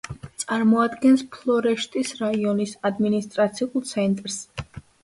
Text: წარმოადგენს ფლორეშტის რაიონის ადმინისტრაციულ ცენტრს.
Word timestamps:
წარმოადგენს 0.43 1.25
ფლორეშტის 1.35 2.15
რაიონის 2.25 2.75
ადმინისტრაციულ 2.93 3.89
ცენტრს. 3.93 4.43